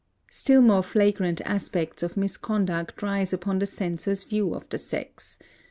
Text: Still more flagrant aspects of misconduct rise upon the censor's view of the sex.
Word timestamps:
Still 0.31 0.63
more 0.63 0.81
flagrant 0.81 1.41
aspects 1.41 2.01
of 2.01 2.17
misconduct 2.17 3.03
rise 3.03 3.33
upon 3.33 3.59
the 3.59 3.67
censor's 3.67 4.23
view 4.23 4.55
of 4.55 4.67
the 4.69 4.79
sex. 4.79 5.37